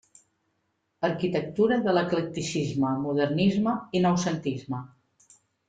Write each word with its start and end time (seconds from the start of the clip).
Arquitectura 1.09 1.77
de 1.83 1.93
l'eclecticisme, 1.97 2.95
modernisme 3.05 3.77
i 4.01 4.05
noucentisme. 4.09 4.85